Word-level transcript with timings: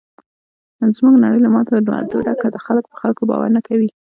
زموږ 0.97 1.15
نړۍ 1.23 1.39
له 1.43 1.49
ماتو 1.53 1.73
وعدو 1.89 2.23
ډکه 2.27 2.47
ده. 2.53 2.59
خلک 2.65 2.83
په 2.91 2.95
خلکو 3.01 3.23
باور 3.29 3.49
نه 3.57 3.61
کوي. 3.67 3.89